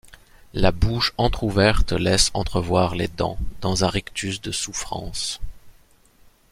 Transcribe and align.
La 0.55 0.71
bouche 0.71 1.13
entrouverte 1.19 1.91
laisse 1.91 2.31
entrevoir 2.33 2.95
les 2.95 3.07
dents 3.07 3.37
dans 3.61 3.83
un 3.83 3.87
rictus 3.87 4.41
de 4.41 4.51
souffrance. 4.51 5.39